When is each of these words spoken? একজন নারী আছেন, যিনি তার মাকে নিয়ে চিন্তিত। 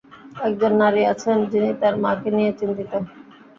একজন 0.41 0.71
নারী 0.81 1.01
আছেন, 1.13 1.37
যিনি 1.51 1.69
তার 1.81 1.95
মাকে 2.03 2.29
নিয়ে 2.37 2.51
চিন্তিত। 2.59 2.91